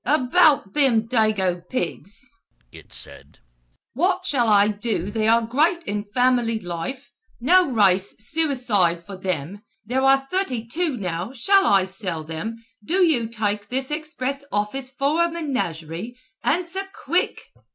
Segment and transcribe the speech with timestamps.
[0.03, 2.25] "About them dago pigs,"
[2.71, 3.37] it said,
[3.93, 9.61] "what shall I do they are great in family life, no race suicide for them,
[9.85, 14.89] there are thirty two now shall I sell them do you take this express office
[14.89, 17.39] for a menagerie, answer quick."